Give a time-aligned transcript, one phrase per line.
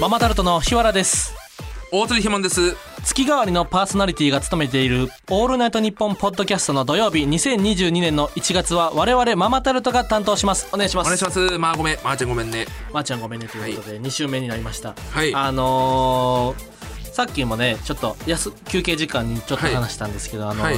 [0.00, 1.32] ママタルトの日原です
[1.92, 2.76] 大鶴ひまんです。
[3.02, 11.58] 月替わりのパーソナリティが務めている「オールナイトニッポン」ポッドキャストの土曜日2022年の1月は我々ママタルトが担当しますお願いしますお願いします。
[11.58, 11.98] まあごめん。
[12.04, 12.66] まー、ちゃんごめんね。
[12.92, 15.34] まー、ちゃんごめんねということで2週目になりましたはい。
[15.34, 16.77] あのー
[17.18, 20.76] さっきもねちょっとやす休憩時間にちょっと話したんですけど、あの、はい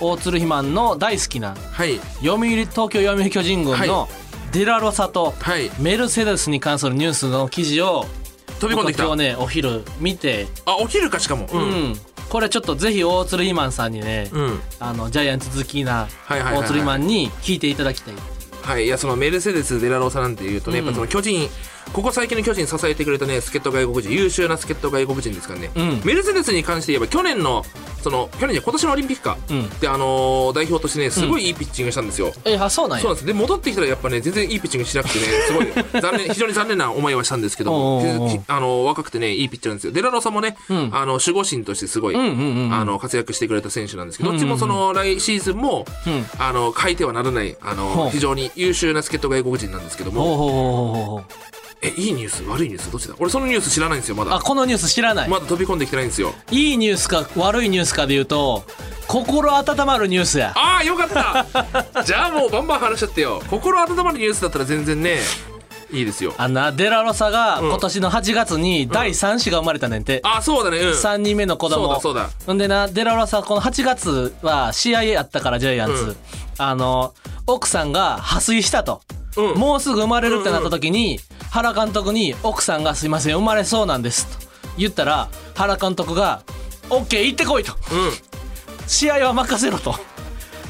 [0.00, 1.98] 大鶴ひまんの大好きなはい。
[2.24, 4.08] 読売東京読売巨人軍のは
[4.52, 5.70] デラロサとはい。
[5.80, 8.06] メルセデスに関するニュースの記事を
[8.58, 9.02] 飛び込んできた。
[9.02, 11.46] 僕今日ねお昼見て、あ、お昼かしかも。
[11.52, 11.58] う。
[11.58, 11.96] うんん
[12.30, 14.60] これちょっとぜひ大鶴ひまんさんにね、うん。
[14.80, 18.14] あのジャイアンツ好きなはいはいはいはい大鶴ひまんに聞いていただきたい。
[18.62, 18.86] はい。
[18.86, 21.50] いや、そのメルセデス・デラローサなんていうとね、うんやっぱその巨人、
[21.92, 25.70] ここ最近の巨人支えてくれたね、助っ人外国人、優秀な助っ人外国人ですからね。
[25.74, 26.00] うん。
[26.04, 27.64] メルセデスに関して言えば、去年の、
[28.02, 29.36] その、去年じゃ今年のオリンピックか。
[29.50, 29.68] うん。
[29.78, 32.32] で、あのー代表としてね、すごいいいピッチングしたんですよ。
[32.44, 33.02] えあそうなんや。
[33.02, 33.26] そうなんです。
[33.26, 35.66] で戻ってきたらやっぱね全然いいピッチングしなくてねすごい
[36.00, 39.92] 残念非常に残念な思いはしたんですけどもあの若くてねいいピッチャーなんですよ。
[39.92, 40.90] デラロさんもね、うん。
[40.92, 42.74] あの守護神としてすごい、うんうんうんうん。
[42.74, 44.48] あの活躍してくれた選手なんですけど、うんうんうん。
[44.48, 46.26] どっちもその来シーズンも、うん。
[46.38, 51.24] あの変えてはならないあの非常に優秀な助っ人外国人なんですけども
[51.82, 53.14] えいいニュース悪いニュースどっちだ？
[53.18, 54.34] 俺そのニュース知らないんですよまだ。
[54.34, 56.32] あこのニュース知らない、まだ飛び込んできてないんですよ。
[56.50, 58.64] いいニュースか悪いニュースかで言うと
[59.08, 60.52] 心温まるニュースや。
[60.56, 61.44] ああよかった。
[62.04, 63.42] じゃあもうバンバン話しちゃってよ。
[63.50, 65.18] 心温まるニュースだったら全然ね
[65.90, 66.34] いいですよ。
[66.38, 67.68] あんなデラロサがうん。
[67.68, 70.78] 今年の8月に第3子が生まれたねんて、ああそうだね。
[70.78, 70.92] うん。
[70.92, 72.30] 3人目の子供そうだそうだ。
[72.46, 76.16] ほんでなデラロサこの8月は試合やったからジャイアンツ、うん。
[76.58, 77.12] あの
[77.46, 79.02] 奥さんが破水したと、
[79.36, 79.58] うん。
[79.58, 81.20] もうすぐ生まれるってなった時に、
[81.52, 84.46] 原監督に奥さんが「すいません生まれそうなんです」と。
[84.78, 86.42] 言ったら原監督が
[86.88, 87.74] 「OK 行ってこい」と。
[87.92, 88.12] うん。
[88.86, 89.94] 試合は任せろと。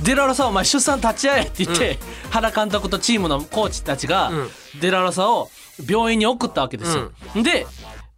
[0.03, 1.99] デラロサお前出産立ち会えって言って、
[2.31, 4.51] 原監督とチームのコーチたちが、うん。
[4.81, 5.49] デラロサを
[5.89, 7.13] 病院に送ったわけですよ。
[7.41, 7.67] で、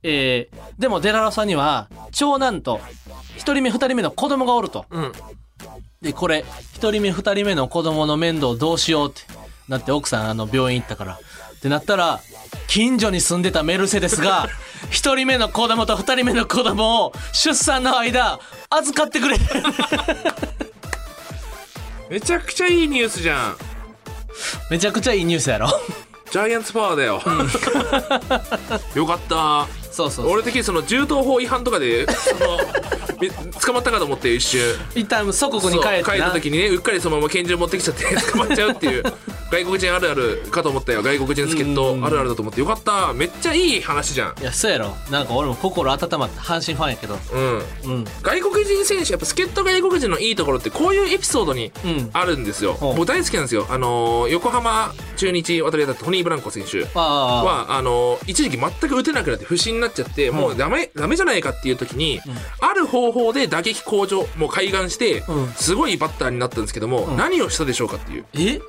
[0.03, 2.81] えーでもデラロサには長男と
[3.37, 4.87] 1人目2人目の子供がおると。
[4.91, 5.13] うん。
[6.01, 6.47] でこれ
[6.79, 9.21] 1人目2人目の子供の面倒どうしようって
[9.69, 11.19] なって奥さんあの病院行ったから。
[11.57, 12.21] ってなったら
[12.67, 14.49] 近所に住んでたメルセデスが
[14.91, 18.39] 1人目の子供と2人目の子供を出産の間
[18.71, 19.45] 預かってくれて
[22.11, 23.57] めちゃくちゃいいニュースじゃん。
[24.71, 25.69] めちゃくちゃいいニュースやろ。
[26.31, 27.23] ジャイアンツパワーだよ、
[28.95, 29.67] よかった。
[29.93, 32.59] そうそう俺的にその銃刀法違反とかでその
[33.21, 34.61] み捕まったかと思って一瞬。
[34.97, 39.05] 一旦祖国に帰って帰った時にねうっかりそのまま拳銃持ってきちゃって捕まっちゃうっていう
[39.55, 41.03] 外国人あるあるかと思ったよ。
[41.03, 42.59] 外国人助っ人あるあるだと思って。
[42.59, 43.13] よかった。
[43.13, 44.41] めっちゃいい話じゃん。
[44.41, 44.97] いやそうやろ。
[45.13, 47.17] なんか俺も心温まった阪神ファンやけど。
[47.33, 47.59] うん。
[47.85, 48.05] うん。
[48.23, 52.11] 外国人選手やっぱ助っ人外国人のいいところってこういうエピソードにうん。
[52.13, 52.97] あるんですよ、ほう。
[52.97, 53.67] 僕大好きなんですよ。
[53.71, 62.21] あのー横浜中日渡りだったトニー・ブランコ選手はあの一時期全く打てなくなって不振になっちゃって、もうダメダメじゃないかっていう時に、
[62.61, 65.49] ある方法で打撃向上もう開眼して、うん。
[65.53, 67.17] すごいバッターになったんですけども、ん。
[67.17, 68.25] 何をしたでしょうかっていう。
[68.35, 68.61] え？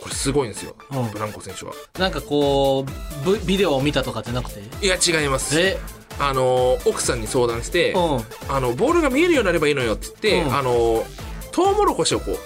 [0.00, 1.10] これすごいんですよ、うん。
[1.10, 1.72] ブランコ選手は。
[1.98, 2.84] なんかこ
[3.24, 4.60] うビビデオを見たとかじゃなくて？
[4.84, 5.60] いや違います。
[5.60, 5.78] え？
[6.18, 8.20] あの奥さんに相談して、うん。
[8.48, 10.56] あのボールが見えるようになればいいのよって言って、うん。
[10.56, 11.04] あの
[11.52, 12.36] トウモロコシをこう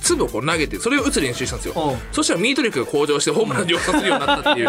[0.00, 1.98] 粒をこう投げてそれを打つ練習したんですよ、うん。
[2.12, 4.68] そしたらミート力が向上してホームラン量産するようになったっていう。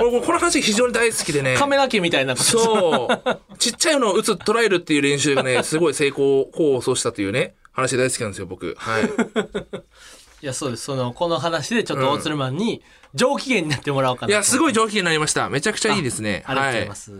[0.00, 1.56] 俺この話非常に大好きでね。
[1.56, 3.56] カメラ機みたいなそう。
[3.58, 8.74] ちっちゃいのを打つ、捉えるっていう練習がね、すごい成功、功を奏したというね、話大好きなんですよ、僕。
[8.78, 9.02] はい。
[10.46, 10.84] いやそうです。
[10.84, 12.80] そのこの話でちょっと大鶴マンに
[13.14, 14.32] 上機嫌になってもらおうかなと。
[14.32, 15.50] いや、すごい上機嫌になりました。
[15.50, 16.44] めちゃくちゃいいですね。
[16.46, 17.14] ありがとうございはます、っ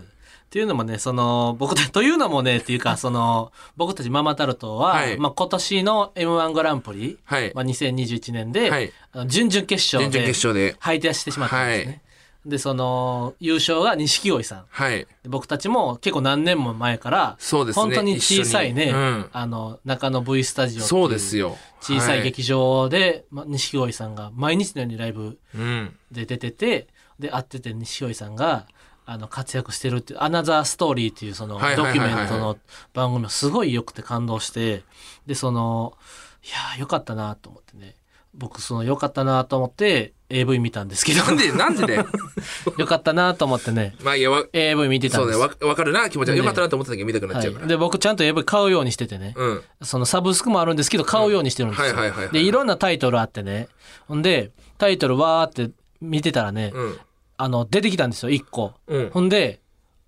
[0.49, 5.19] ていうのもね、その、僕たというのもね、っていうか、その、 僕たちママタルトは、はい。
[5.19, 7.51] まあ今年の M1 グランプリ、はい。
[7.53, 8.93] まあ2021年で、はい。
[9.27, 10.77] 準々決勝準で、々決勝で。
[10.79, 12.03] 敗退してしまったんですね。
[12.47, 14.65] はいで、その、優勝が錦鯉さん。
[14.69, 15.01] はい。
[15.01, 17.83] で僕たちも結構何年も前から、そうですね。
[17.83, 19.29] 本当に小さいね、うん。
[19.33, 21.57] あの、中野 V スタジオっていそうですよ。
[21.81, 25.97] 小さい劇場で、ま錦鯉さんが毎日のようにライブはいうん。
[26.11, 26.89] で出てて
[27.19, 28.67] で会ってて錦鯉さんが
[29.05, 32.15] あの活躍してるっていう「アナザーストーリー」っていうそのはいドキはいはいはい。
[32.15, 32.59] ュメントの
[32.93, 34.83] 番組がすごい良くて感動して
[35.27, 35.97] でその
[36.45, 37.97] いやーよかったなと思ってね。
[38.35, 41.23] 僕その良かったなと思って AV 見たんですけど。
[41.23, 42.05] なんでなんでね。
[42.79, 43.95] よかったなと思ってね。
[44.03, 45.39] まあいやわ AV 見てたんです。
[45.39, 46.35] そうねわわかるな気持ちは。
[46.35, 46.39] ね。
[46.39, 49.63] よかったなと思った時見たくなっちゃうから、はい、で僕ちゃんと AV 買うようにしててね、うん。
[49.83, 51.91] そのサブスクもあるんですけど買うようにしてるんですよ。
[51.91, 52.33] うんはいはいはいはい。
[52.33, 53.69] でいろんなタイトルあってね。
[54.09, 56.99] ほんでタイトルわーって見てたらね、うん。
[57.37, 58.75] あの出てきたんですよ1個。
[58.89, 59.11] うん。
[59.11, 59.61] ほんで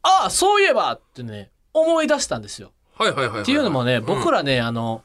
[0.02, 2.72] ああそういえばってね思い出したんですよ。
[2.96, 3.42] はいはいはいはい。
[3.42, 5.02] っていうのもね僕ららねあの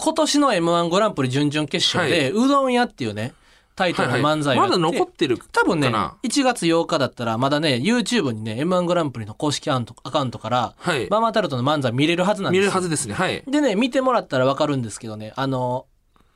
[0.00, 3.34] 今年の m 1グランプリ準々決勝で、うどん屋っていうね
[3.80, 6.16] タイトルの漫才をやって、まだ残ってる多分ねかな。
[6.22, 11.08] 1月8日だったらまだね YouTube にね m 1グランプリの公式アカウントから、はい。
[11.08, 12.60] ママタルトの漫才見れるはずなんですよ。
[12.60, 13.14] 見れるはずですね。
[13.14, 13.42] はい。
[13.46, 15.86] でね見てもらったら分かるんですけどねあの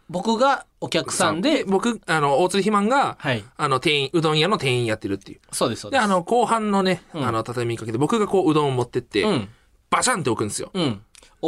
[0.09, 3.45] 僕がお客さんで僕あの大鶴ひまんが、はい。
[3.59, 5.41] あの店員うどん屋の店員やってるっていう。
[5.53, 7.27] そうですそうでですあの後半のね、うん。
[7.27, 9.49] あの畳みかけて僕がこううどんを持ってって、うん。
[9.91, 10.71] バシャンって置くんですよ。
[10.73, 11.03] うん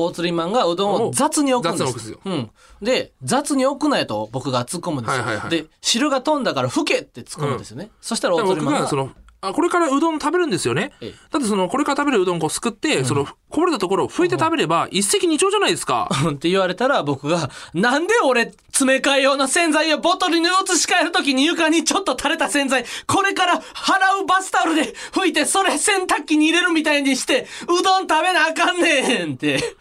[0.04, 1.93] 大釣りマンがうどんを雑に置くんです。
[1.93, 2.32] 雑に置くんですよ。
[2.32, 2.50] うん、
[2.82, 5.50] で雑に置くなよと僕が突っ込むんですよ、はいはいはい。
[5.50, 9.10] で汁が飛んだから吹けって突っ込むんですよね、そしたら大釣りマンが僕がその
[9.43, 10.93] あこれからうどん食べるんですよね。
[11.00, 11.14] ええ。
[11.31, 16.08] だってそのこれから食べるうどんをすくって、そのこぼれたところを拭いて食べれば一石二鳥じゃないですか。
[16.32, 29.76] って言われたら僕が、なんで俺、詰め替え用の洗剤をボトルに移し替えるときに床にちょっと垂れた洗剤、これから払うバスタオルで拭いて、それ洗濯機に入れるみたいにして、うどん食べなあかんねんって。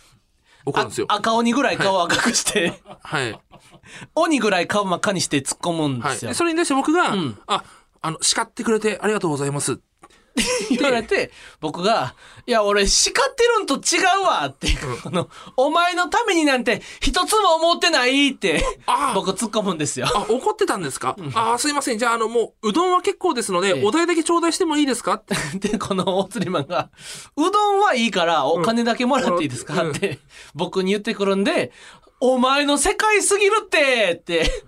[0.65, 1.07] 怒るんですよ。
[1.09, 3.39] あ赤鬼ぐらい顔赤くして、はい。
[4.15, 6.29] 鬼ぐらい顔真っ赤にして突っ込むんはいですよ。
[6.29, 7.37] でそれに対して僕が、ん。
[7.47, 7.63] あ
[8.01, 9.79] あの叱ってくれてありがとうございます
[10.69, 12.15] 言われて、僕が、
[12.45, 14.67] いや、俺、叱ってるんと違うわって、
[15.03, 20.07] この、お前のためになんて一つも思ってないってあ、僕突っ込むんですよ。
[20.13, 21.97] あ怒ってたんですか、ああすいません。
[21.97, 23.83] じゃああのもううどんは結構ですので、ええ。
[23.85, 25.13] お代だけ頂戴してもいいですか？
[25.13, 25.35] って。
[25.69, 26.89] で、この大釣りマンが、
[27.37, 29.91] うどんはいいからお金だけもらっていいですか、うん。
[29.91, 30.19] って
[30.53, 31.71] 僕に言ってくるんで、
[32.19, 34.63] お前の世界すぎるってって、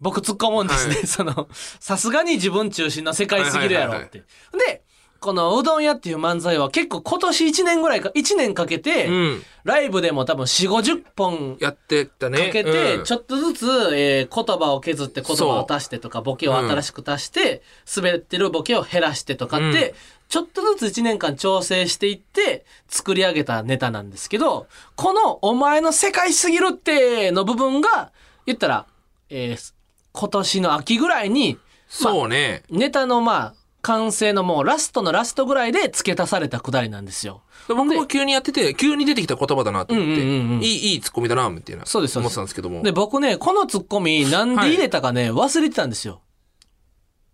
[0.00, 0.94] 僕突っ込むんですね。
[0.96, 1.06] はい。
[1.06, 1.48] その、
[1.80, 4.24] さすがに自分中心の世界すぎるやろって。
[4.52, 4.82] で、
[5.26, 9.42] このうどん屋っていう漫才は結構今年1年ぐらいか、1年かけて、うん。
[9.64, 12.46] ライブでも多分4、50本やってたね。
[12.46, 13.04] かけて、うん。
[13.04, 17.62] ちょっとずつ、えー言葉を削って言葉を足してとか、ボケを新しく足して、
[17.96, 19.94] 滑ってるボケを減らしてとかって、うん。
[20.28, 28.12] ちょっとずつ1年間調整していって、作り上げたネタなんですけど、この、お前の世界すぎるっての部分が、
[28.46, 28.86] 言ったら、
[29.28, 29.72] えー
[30.12, 31.58] 今年の秋ぐらいに、
[31.88, 33.54] そうね、ネタのまあ、
[33.86, 37.42] 完成のもうラストのラストぐらいで付け足されたくだりなんですよ。
[37.68, 40.56] 僕も急にやってて急に出てきた言葉だなと思って、うんうんうん。
[40.56, 42.82] うんいいいいツッコミだなみたいなそうです思ってたんですけども。
[42.82, 46.20] で、僕ね、このツッコミなんで入れたかね、忘れてたんですよ。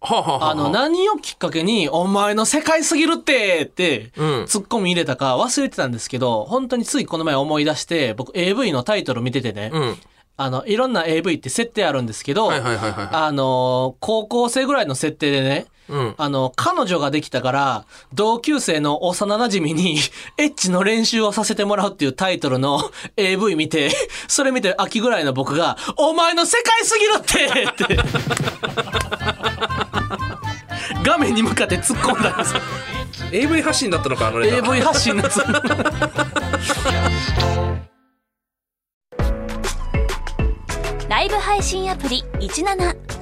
[0.02, 0.54] はあ、はあはあ、あ。
[0.54, 4.46] の、何をきっかけに、お前の世界すぎるってって、うん。
[4.46, 9.96] ツッコミ入れたか忘れてたんですけど、本当についこの前思い出して、僕 AV のタイトル見ててね、うん。
[10.36, 16.14] あの、いろんな AV って設定あるんですけど、はいはいはいはいあの、高校生ぐらいの設定でね、うん。
[16.16, 17.84] あの、彼女ができたから、
[18.14, 19.98] 同級生の幼馴染に、
[20.38, 23.90] エッチの練習をさせてもらうっていうタイトルの AV 見て、
[24.28, 27.46] それ見て秋ぐらいの僕が、お前の世界すぎるって！
[27.68, 27.98] って、
[31.04, 32.54] 画面に向かって突っ込んだんです。
[32.54, 32.60] よ。
[33.32, 35.40] AV 発信だったのかあのネタ AV 発信のやつ。
[41.08, 43.21] ライブ配信アプリ17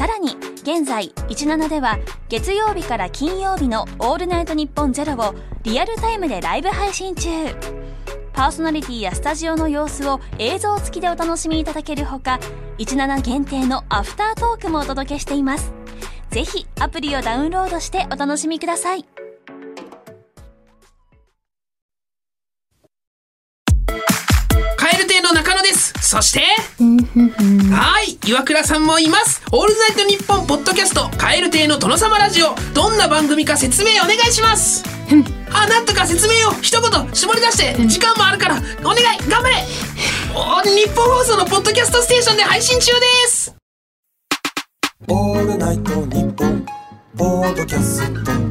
[0.00, 1.98] さらに現在17では
[2.30, 7.28] 月曜日から金曜日の「オールナイトニッポンゼロをリアルタイムでライブ配信中。
[8.32, 12.40] パーソナリティやスタジオの様子を映像付きでお楽しみいただけるほか
[12.78, 15.70] 17限定のアフタートークもお届けしています。
[16.30, 19.04] ぜひアプリをダウンロードしてお楽しみください。
[24.78, 25.92] カエル亭の中野です。
[26.00, 26.46] そして
[26.80, 29.42] はい岩倉さんもいます。
[29.52, 32.54] オールナイトニッポンポッドキャスト蛙亭の殿様ラジオ。
[32.72, 34.82] どんな番組か説明お願いします。
[35.52, 39.56] あなんとか説明を一言絞り出して時間もあるからお願い頑張れ。
[40.34, 43.54] お日本放送のポッドキャストステーションで配信中です。
[45.08, 46.64] オールナイトニッポン
[47.14, 48.30] ポードキャスト。
[48.32, 48.49] え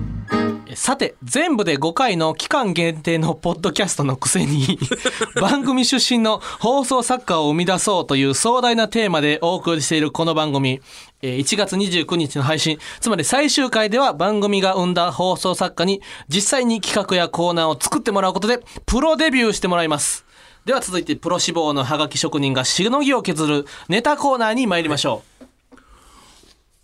[0.76, 4.78] さて全部で5回の期間限定のポッドキャストのくせに
[5.42, 10.82] 番組出身の放送作家を生み出そうという壮大なテーマでお送りしているこの番組。
[11.22, 12.78] えー1月29日の配信。
[13.00, 20.26] つまり最終回では番組が生んだ放送作家に実際に企画やコーナーを作ってもらうことでプロデビューしてもらいます。
[20.66, 25.24] では続いてプロ志望のハガキ職人がしのぎを削るネタコーナーに参りましょ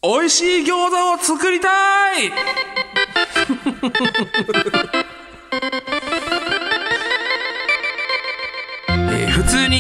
[0.04, 1.68] う、美味しい餃子を作りた
[2.20, 2.32] い
[3.50, 5.04] えー普通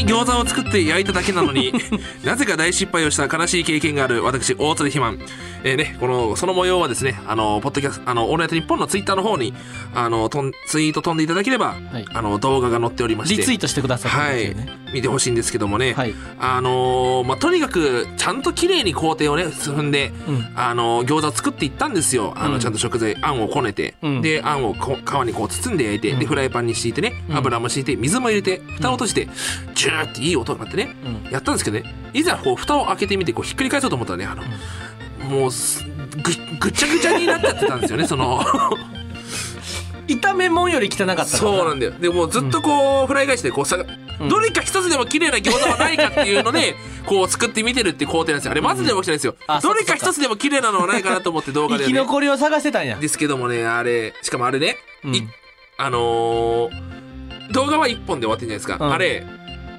[0.05, 1.73] に餃子を作って焼いただけなのに
[2.23, 5.19] なぜか大失敗をした悲しい経験がある私大鶴ひまん、
[5.63, 9.53] えーね、このその模様はですねあのポッドキャストあのオールナイトニッポンのツイッターの方に
[9.93, 12.05] あのとんツイート飛んでいただければ、はい。
[12.13, 13.37] あの動画が載っておりまして。
[13.37, 14.55] リツイートしてくださったんはい。
[14.93, 16.13] 見てほしいんですけどもね、はい。
[16.39, 20.47] あのーまあ、とにかくちゃんと綺麗に工程をね踏んで、うん。
[20.55, 22.33] あのー餃子を作っていったんですよ。
[22.35, 22.59] あの、うん。
[22.59, 24.21] ちゃんと食材あんをこねて、うん。
[24.21, 27.37] であんをこ皮にこう包んで焼いて、でフライパンに敷いてねうん。
[27.37, 29.27] 油も敷いて水も入れて蓋を落として、
[29.73, 31.31] ジューっていい音が鳴ってね、うん。
[31.31, 34.43] やったんですけどねいざこう蓋を開けてみてこうひっくり返そうと思ったらねあの、
[35.29, 36.21] もうすぐ
[36.59, 38.41] ぐちゃぐちゃになっちゃってたんですよね その。
[40.07, 41.93] 炒め物より汚かったからそうなんだよ。
[41.99, 44.29] でもうずっとこうフライ返しでこうさ、うん。
[44.29, 46.75] どれか一つでも綺麗な餃子はないかっていうので
[47.05, 48.51] こう作ってみてるって工程なんですよ。
[48.51, 52.97] あれまずでも起きてないんですよ、あどれかそっかそっか一つでも綺麗なのはないかなと思って動画で、生きね、残りを探してたんや。
[52.97, 55.15] ですけどもねあれしかもあれね、うん。
[55.15, 55.27] い
[55.77, 56.95] あのー
[57.51, 58.93] 動画は1本で終わってんじゃないですか、うん。
[58.93, 59.23] あれ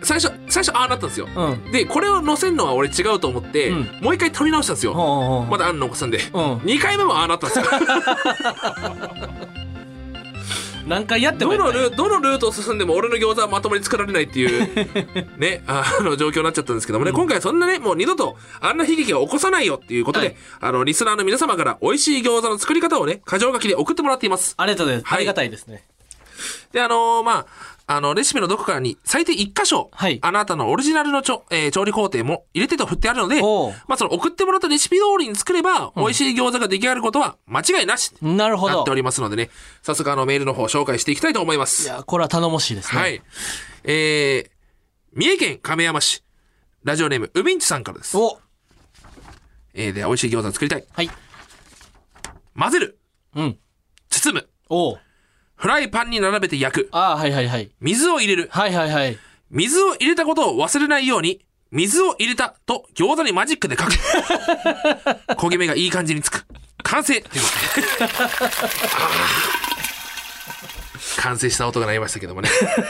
[0.02, 1.28] 最初最初ああなったんですよ。
[1.34, 1.72] うん。
[1.72, 3.88] でこれを載せるのは俺違うと思って、うん。
[4.00, 5.04] もう一回撮り直したんですよ、ほう
[5.44, 6.56] ほまだあんの残すんで、うん。
[6.58, 7.64] 2回目もああなったんですよ。
[10.86, 11.70] 何回やってもどや。
[11.70, 14.86] っのルどのルートを進んでも俺の餃子はまともに作られないっていう
[15.36, 20.36] ねあの状況になっちゃったんですけどもね、今回はそんなねもう二度とあんな悲劇を起こさないよっていうことで、はい。
[20.60, 24.54] あのリスナーの皆様から美味しい餃子の作り方をね箇条書きで送ってもらっています。
[24.56, 25.18] ありがとうございます、はい。
[25.18, 25.84] ありがたいですね。
[26.72, 39.50] であのーまああのレシピのどこかに最低1箇所、はいあなたのオリジナルのちょ、えー調理工程も入れてと振ってあるのでおうまあその送ってもらったレシピ通りに作れば、美味しい餃子が出来上がることは間違いなしなるほどなっておりますのでね
[39.83, 43.23] 早速あのメールの方紹介していきたいと思いまいすやこれは頼もしいですねはい。
[43.85, 44.50] えー、
[45.12, 46.25] 三重県亀山市、
[46.83, 48.16] ラジオネーム、うびんちさんからです。
[48.16, 48.38] お
[49.75, 50.85] えー、では美味しい餃子を作りたい。
[50.93, 51.11] はい
[52.59, 52.99] 混ぜる。
[53.37, 53.59] うん
[54.11, 54.49] 包む。
[54.69, 54.99] おう
[55.56, 56.88] フライパンに並べて焼く。
[56.92, 58.48] ああはいはいはい水を入れる。
[58.52, 59.18] はいはいはい
[59.50, 63.92] 水を入れたことを忘れないように、水を入れたと餃子にマジックで書く。
[65.38, 66.44] 焦げ目がいい感じにつく。
[66.82, 67.48] 完成というこ
[67.98, 69.66] とであー
[71.22, 72.48] 完成した音が鳴りましたけどもね。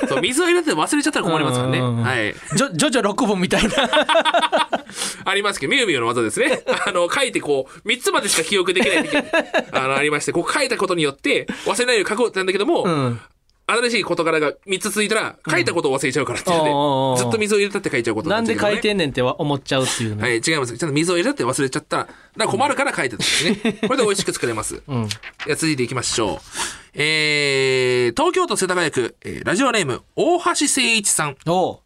[0.09, 1.79] そう、水を入れて忘れちゃったら困りますからね。
[1.79, 2.35] うんうんうんはい。
[2.57, 3.71] ジョジョジョ6本みたいな
[5.29, 6.63] ありますけど、みゆみゆの技ですね。
[6.87, 9.17] あの、書いてこう、3つまでしか記憶できない時
[9.73, 13.21] あの、ありまして、こう書いたことによって、忘れないように書こうってなんだけども、うん
[13.69, 20.79] 新しい事柄が3つ続いたら、書いたことを忘れちゃうからっていうので、ずっと水を入れたって書いちゃうことなんで書いんてんねんって思っちゃうっていうね、はい、違います。
[20.79, 22.07] ちゃんと水を入れたって忘れちゃった
[22.37, 23.57] ら、困るから書いてたんですね。
[23.83, 24.83] これで美味しく作れます。
[24.87, 26.39] うんでは続いていきましょう。
[26.95, 31.79] えー、東京都世田谷区、えーラジオネーム、大橋誠一さん、おう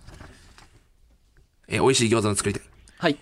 [1.69, 2.63] えー美味しい餃子の作りたい。
[2.99, 3.17] はい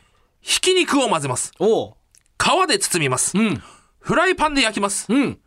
[0.48, 1.52] ひき肉を混ぜます。
[1.58, 1.94] おう
[2.38, 3.36] 皮で包みます。
[3.36, 3.62] うん
[4.00, 5.04] フライパンで焼きます。
[5.12, 5.38] うん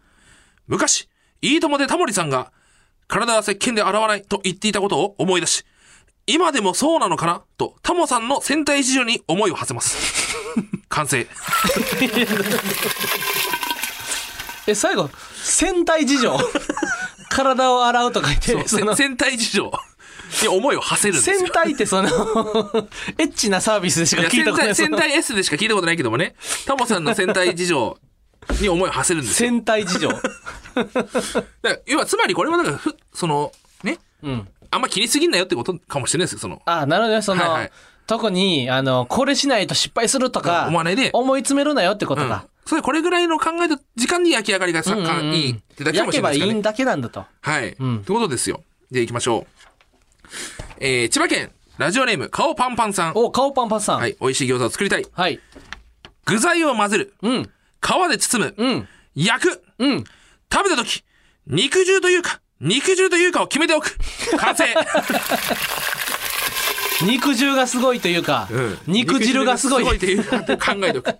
[0.68, 1.10] 昔、
[1.42, 2.52] いいともでタモリさんが、
[3.08, 5.66] 体は石鹸で洗わないと言っていたことを思い出し、
[6.28, 7.42] 今でもそうなのかな？
[7.58, 9.98] と、タモさんの戦隊事情に思いを馳せます。
[10.88, 11.26] 完成。
[14.68, 15.10] え最後
[15.42, 16.38] 戦隊事情
[17.32, 19.72] 体を洗うとか言ってそうその戦隊事情
[20.42, 21.38] に思いを馳せるんですよ。
[21.38, 22.08] 戦隊ってその
[23.18, 26.36] エッチなサービスでしか聞いたことない戦隊戦隊 S でしか聞いたことないけどもね、
[26.66, 27.98] タモさんの戦隊事情
[28.62, 29.50] に思いを馳せるんですよ。
[29.50, 30.10] 戦隊事情
[31.86, 33.52] 要は、つまりこれはだからふ、その、
[33.84, 36.62] ね、うんあんま気にすぎんなよってことかもしれないですよ、その。
[36.66, 37.72] あなるほどねその、はいはい
[38.08, 42.46] 特にあのこれしないと失敗するとか思わないで思い詰めるなよってことうんか、。
[42.66, 46.54] それこれぐらいの考えた時間に焼き上がりがさ、うんうんうんいいってだけかもしれ焼けばないですからね。
[46.54, 47.76] いいんだけなんだとはい。
[47.80, 48.64] うんってことですよ。
[48.92, 49.61] で、行きましょう。
[50.84, 53.12] えー、千葉県、ラジオネーム、顔パンパンさん。
[53.14, 54.18] お顔パンパンさんはい。
[54.20, 55.06] 美味しい餃子を作りたい。
[55.14, 55.40] はい
[56.26, 57.14] 具材を混ぜる。
[57.22, 57.48] うん皮
[58.10, 58.56] で包む。
[58.58, 59.64] うん焼く。
[59.78, 60.04] うん
[60.52, 61.04] 食べた時、
[61.46, 63.96] 肉汁というか、肉汁というかを決めておく。
[64.38, 64.66] 完成。
[67.06, 69.84] 肉汁がすごいというか、うん肉汁がすごい。
[69.84, 70.40] すごいっていう考
[70.84, 71.14] えとく。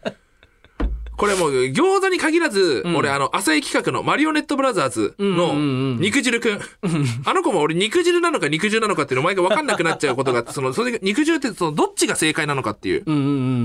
[1.22, 5.54] これもう餃子に限らず、俺あの、浅井企画のマリオネットブラザーズの
[6.00, 6.60] 肉汁くん。
[7.30, 13.04] あの子も俺肉汁なのか肉汁なのかっていうの毎回分かんなくなっちゃうことがあって、その、それが肉汁ってその、どっちが正解なのかっていう。
[13.06, 13.06] あ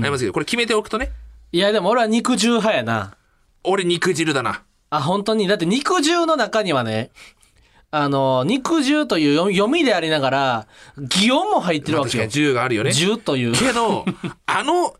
[0.05, 1.09] りますけど、これ決めておくとね、
[1.51, 3.15] いやでも俺は肉汁派やな。
[3.63, 4.61] 俺肉汁だな。
[4.91, 5.47] あ、本当に？
[5.47, 7.09] だって肉汁の中にはね、
[7.89, 10.67] あの、肉汁という読み読みでありながら、
[10.99, 12.31] 擬音も入ってるわけよ確かに。
[12.31, 12.91] 汁があるよね。
[12.91, 13.53] 汁という。
[13.53, 14.05] けど、
[14.45, 14.93] あの、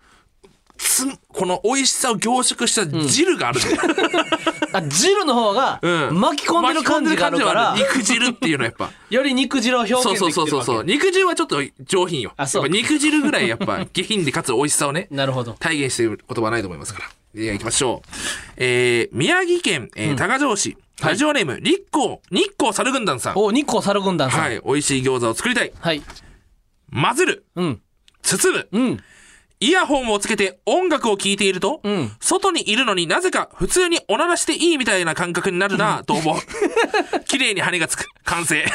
[0.77, 3.59] つこの美味しさを凝縮した汁がある。
[4.73, 8.91] あ汁の方がうん巻き込んでる感じがあるから、巻き込んでる感じはある肉汁っていうのはやっぱ。
[9.09, 10.83] より肉汁を表現できてそうるわけそうそうそうそう。
[10.83, 12.33] 肉汁はちょっと上品よ。
[12.37, 15.53] あそう肉汁ぐらいやっぱ下品でかつ美味しさをね、 なるほど。
[15.53, 17.09] 体現している言葉はないと思いますから。
[17.33, 18.09] では行きましょう。
[18.57, 23.33] えー、宮城県、えー、多賀城市、ラジオネーム、日光、日光猿軍団さん。
[23.37, 24.41] お、日光猿軍団さん。
[24.41, 25.71] はい、美味しい餃子を作りたい。
[25.79, 26.01] はい。
[26.91, 27.81] 混ぜる、うん。
[28.23, 29.03] 包む、うん。
[29.59, 36.37] イヤホンをつけて音楽を聴いていると、ん外にいるのになぜか普通におならしていいみたいな感覚になるなと思う。
[37.25, 38.07] 綺麗に羽がつく。
[38.23, 38.65] 完成。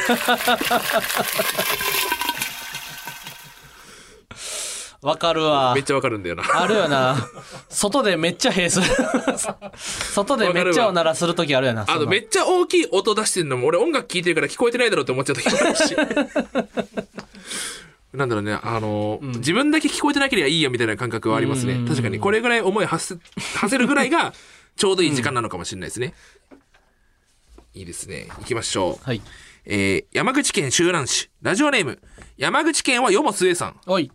[5.02, 5.84] わかるわめっ。
[5.84, 6.44] ちゃわかるんだよな。
[6.52, 7.16] あるよな。
[7.68, 8.86] 外でめっちゃ閉する。
[9.76, 11.84] 外でめっちゃおならするときあるよな。
[11.88, 15.96] あの、めっっちゃ大きい音出してるのも、俺音楽聴いてるから聞こえてないだろうって思っちゃった時もあるし。
[18.12, 21.82] なんだろうね、あの、自分だけ聞こえてなければいいよみたいな感覚はありますね。
[21.88, 24.34] 確かに、これぐらい思い発せ、 馳せるぐらいが、
[24.76, 26.14] ちょうどいい時間なのかもしれないですね。
[27.74, 28.28] いいですね。
[28.38, 29.04] 行きましょう。
[29.04, 29.22] はい。
[29.64, 32.00] えー、山口県周南市、ラジオネーム、
[32.36, 33.80] 山口県はよもすえさん。
[33.86, 34.10] おい。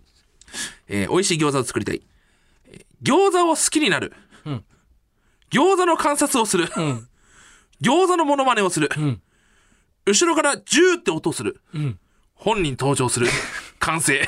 [0.88, 2.01] えー美味しい餃子を作りたい。
[2.68, 4.13] えー餃子を好きになる。
[5.51, 6.66] 餃子の観察をする。
[6.66, 7.08] ん
[7.82, 8.89] 餃子のモノマネをする。
[9.00, 9.22] ん
[10.06, 11.62] 後ろからジューって音をする。
[11.75, 11.98] ん
[12.36, 13.27] 本人登場する。
[13.88, 14.27] 完成。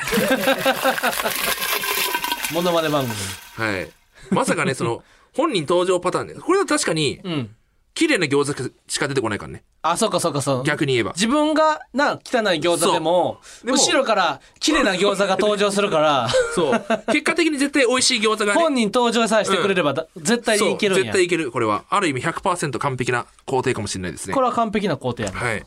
[2.52, 3.14] モノマネ番組。
[3.56, 3.88] はい。
[4.30, 5.02] まさかね、その、
[5.36, 6.34] 本人登場パターンね。
[6.34, 7.54] これは確かに、うん。
[7.92, 9.62] 綺麗な餃子しか出てこないからね。
[9.82, 10.64] あ、そうかそうかそう。
[10.64, 11.12] 逆に言えば。
[11.12, 16.84] 自分がな、汚い餃子でも、でも後ろから綺麗な餃子が登場するから、そう。
[17.08, 18.60] 結果的に絶対美味しい餃子がね。
[18.60, 21.04] 本人登場させてくれればだ、絶対にいけるんや。
[21.04, 21.50] 絶対いける。
[21.50, 21.84] これは。
[21.90, 24.40] ある意味100%完璧な工程かもしれないですねこ。
[24.40, 25.38] れは完璧な工程やな。
[25.38, 25.62] はい。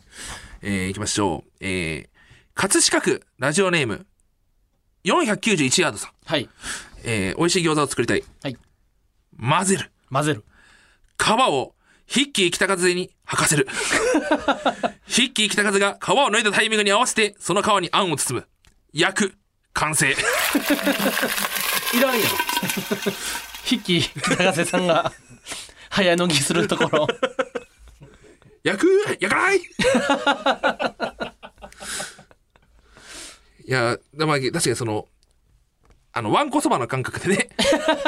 [0.64, 1.52] えー、行きましょう。
[1.60, 2.13] えー、
[2.56, 4.06] 葛飾区ラジオネーム
[5.06, 6.12] 491ヤードさん。
[6.26, 6.50] はい。
[7.04, 8.24] えー、美味しい餃子を作りたい。
[8.42, 8.58] はい。
[9.40, 9.92] 混ぜる。
[10.12, 10.44] 混ぜる。
[11.18, 11.74] 皮を
[12.06, 13.68] ヒッキー北風に履かせる。
[15.08, 18.48] ヒッキー北風が皮を脱いだタイミングに合わせて、その皮にあんを包む。
[18.94, 19.38] 焼く。
[19.74, 20.12] 完成。
[21.94, 22.36] いらんやろ。
[23.64, 25.12] ヒッキー北風さんが
[25.90, 27.08] 早脱ぎするところ。
[28.64, 28.88] 焼く
[29.20, 29.62] 焼かないい
[33.74, 35.08] や、でも確かにその、
[36.16, 37.50] あの、ワンコそばの感覚でね。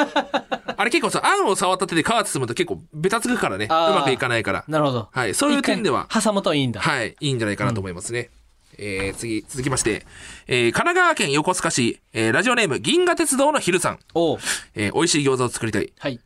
[0.78, 3.66] あれ結構さ、あんを触った手で皮包むと結構ベタつくからね。
[3.66, 4.64] うまくいかないから。
[4.68, 5.10] なるほど。
[5.12, 5.34] はい。
[5.34, 6.82] そういう点では、挟むといいんだ。
[6.82, 8.30] はい、いいんじゃないかなと思いますね。
[8.78, 10.06] えー、次、続きまして、
[10.48, 14.00] えー、神奈川県横須賀市、えー、ラジオネーム、銀河鉄道のヒルさん。
[14.14, 14.40] おう。
[14.76, 15.92] えー、美味しい餃子を作りたい。
[15.98, 16.20] はい。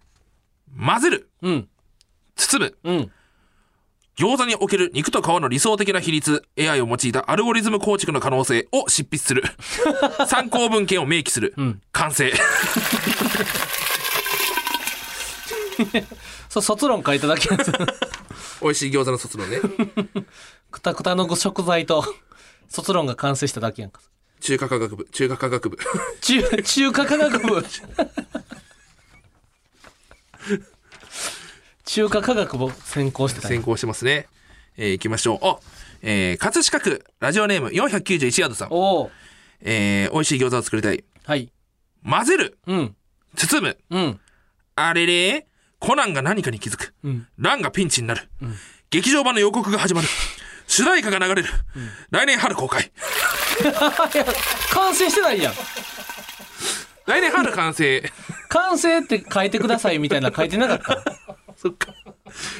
[0.77, 1.29] 混ぜる。
[1.41, 1.69] うん。
[2.35, 2.77] 包む。
[2.83, 3.11] うん。
[4.19, 9.43] 餃子における肉と皮の理想的な比率、AI を用いたアルゴリズム構築の可能性を執筆する。
[10.27, 11.53] 参考文献を明記する。
[11.57, 12.33] ん完成。
[16.49, 17.47] そう、卒論書いただけ。
[18.61, 19.61] 美味しい餃子の卒論ね。
[20.69, 22.03] くたくたの食材と
[22.67, 24.01] 卒論が完成しただけやんか。
[24.41, 25.77] 中華科学部、中華科学部。
[26.19, 27.65] 中、中華科学部。
[31.89, 34.27] 中華科学部専攻してた先行してますね。
[34.77, 35.39] えー、行きましょう。
[35.41, 35.57] あ、
[36.03, 38.67] えー、葛飾区、ラジオネーム491ヤードさん。
[38.69, 39.11] おお
[39.61, 41.03] えー、美味しい餃子を作りたい。
[41.25, 41.51] はい。
[42.07, 42.59] 混ぜる。
[42.67, 42.95] うん。
[43.35, 43.77] 包む。
[43.89, 44.19] うん。
[44.75, 45.47] あれれ
[45.79, 46.93] コナンが何かに気づく。
[47.07, 48.29] んランがピンチになる。
[48.91, 50.07] 劇場版の予告が始まる。
[50.67, 51.49] 主題歌が流れる。
[52.11, 52.91] 来年春公開。
[54.73, 55.53] 完成してないやん。
[57.07, 58.11] 来年春完成。
[58.49, 60.79] 完成って書いてくださいみたいなの書いてなかっ
[61.25, 61.28] た？
[61.61, 61.93] そっか。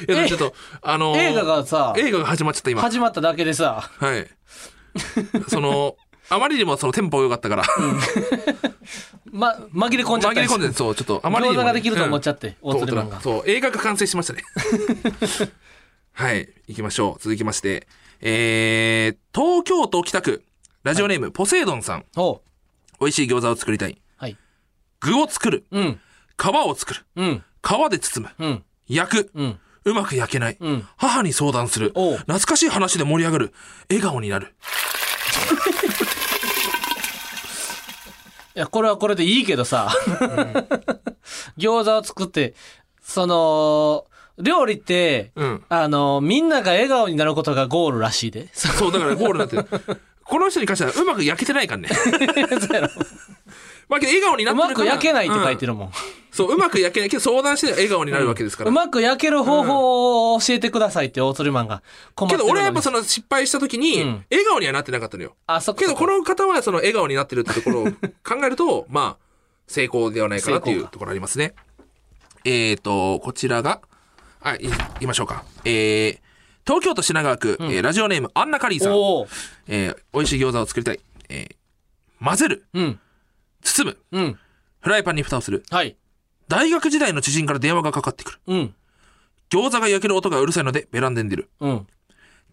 [0.10, 2.82] いや、ちょっと、あのー映画がさ、映画が始まっちゃった今。
[2.82, 4.28] 始まっただけでさ、はい。
[5.48, 5.96] その、
[6.30, 7.64] あまりにもそのテンポ良かったから、
[9.32, 14.44] ま、紛れ込んじゃったり紛れ込んで、そう、ちょっと、あまりにもね、餃子ができると思っちゃってうん大鶴マンがそう、映画が完成しましたね。
[16.12, 17.24] はい、行きましょう。
[17.24, 17.88] 続きまして、
[18.20, 20.44] えー、東京都北区、
[20.84, 22.06] ラジオネーム、ポセイドンさん。
[22.18, 22.42] おう
[23.00, 23.98] 美味しい餃子を作りたい。
[24.18, 24.36] はい。
[25.00, 25.64] 具を作る。
[25.72, 26.02] うん。
[26.38, 27.06] 皮を作る。
[27.16, 27.44] うん。
[27.64, 28.46] 皮で包む。
[28.46, 28.64] うん。
[28.90, 29.32] 焼く。
[29.36, 29.60] うん。
[29.86, 30.58] うまく焼けない。
[30.62, 31.90] ん母に相談する。
[31.90, 33.54] 懐かしい話で盛り上がる。
[33.90, 34.54] 笑顔になる。
[38.56, 39.90] いや、これはこれでいいけどさ、
[41.58, 42.54] 餃子を作って、
[43.02, 44.06] その、
[44.38, 48.50] 料理って、うんあの、みんなが笑顔になることがゴールらしいで。
[48.54, 49.66] そそう、だからゴールになってる。
[50.24, 51.90] この人に関してはうまく焼けてないからね。
[53.90, 54.86] まあ笑顔になうってるから。
[54.86, 55.72] まく焼けないって書いてる。
[55.72, 55.92] るもん。
[56.40, 58.70] そう、うまく焼けないけど相談して笑顔になるわけですから。
[58.70, 61.84] うまく焼ける方法を教えてくださいって大鶴マンが
[62.16, 65.36] 困ってけるのにど俺はやっぱその失敗した時に、うん笑顔にはなってなかったのよ。
[65.48, 67.92] あ、そっかけどそっかこの方はその笑顔になってるってところを考
[68.42, 69.26] えると、まあ、
[69.68, 71.56] 成功ではないかなってい成功かうところありますね。
[72.46, 73.82] えーと、こちらが、
[74.40, 74.72] あ、い言
[75.02, 75.44] いましょうか。
[75.66, 76.20] えー、
[76.66, 78.94] 東京都品川区、えーラジオネームアンナカリーさん。
[78.94, 79.28] おお。
[79.68, 81.02] えー、美味しい餃子を作りたい。
[81.28, 82.66] えー、混ぜる。
[82.74, 83.00] うん。
[83.62, 83.98] 包む。
[84.14, 84.40] うん。
[84.80, 85.66] フライパンに蓋をする。
[85.70, 85.98] はい。
[86.50, 88.40] 大学時代の知人から電話がかかってくる。
[88.48, 88.76] うん。
[89.52, 91.50] 餃子が焼ける音がうるさいのでベランダに出る。
[91.60, 91.88] うん。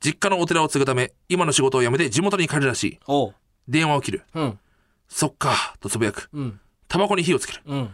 [0.05, 2.99] 実家のお寺を継ぐため、今の仕事を辞めて地元に帰るらしい。
[3.07, 3.35] おう。
[3.67, 4.25] 電話を切る。
[4.35, 4.59] うん。
[5.09, 6.29] そっか、とつぶやく。
[6.35, 6.61] うん。
[6.89, 7.63] タバコに火をつける。
[7.65, 7.89] うん。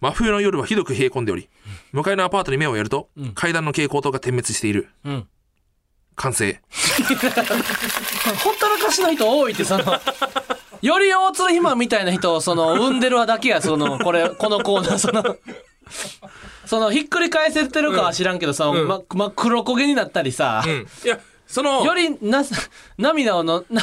[0.00, 1.48] 真冬の夜はひどく冷え込んでおり、
[1.92, 4.88] 向かいのアパートに目をやると、階段の蛍光灯が点滅している。
[5.04, 5.28] うん。
[6.16, 6.60] 完成。
[8.42, 9.84] ほったらかしの人多いって、その、
[10.82, 15.36] より大鶴ひまみたいな人を、その、産んでるわだけや、その、これ、 このコーナー、その、
[16.66, 20.86] その、ひっくり返せてるかは知らんけど、その、ま、真っ黒焦げになったりさ、うん。
[21.04, 22.44] いや、その、よりな、
[22.96, 23.82] 涙をのな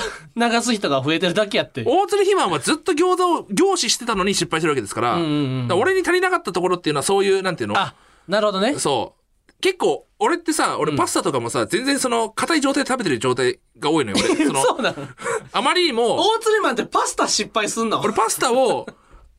[0.50, 1.84] 流す人が増えてるだけやって。
[1.86, 5.30] 大鶴ひまんはずっと餃子を凝視してたのに失敗してるわけですから、んうんう
[5.64, 7.78] んだから俺に足りなかったところっていうのはそういう、なんていうの？
[7.78, 7.94] あ、
[8.30, 8.80] なるほどね。
[8.80, 9.27] そう。
[9.62, 14.36] 結構、俺ってさ、俺パスタとかもさ、全然その、硬い状態で食べてる状態が多いのよ、俺。
[14.46, 15.08] その、そうなの。
[15.52, 18.00] あまりにも、大鶴マンってパスタ失敗すんの？
[18.02, 18.88] 俺パスタを、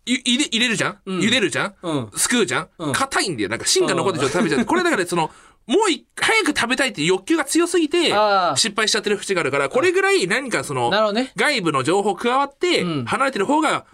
[0.06, 2.68] ゆ入れ入れるじゃん、茹でるじゃん、うんすくうじゃん？
[2.78, 3.48] うん硬、いんだよ。
[3.48, 4.64] なんか芯が残ってちょっと食べちゃう。
[4.64, 5.30] これだからその、
[5.66, 13.84] もうい早く食べたいっていう欲求が強すぎてあー、失敗しちゃってる節があるから、これぐらい何かその、なるほどね外部の情報加わってん、離れてる方が、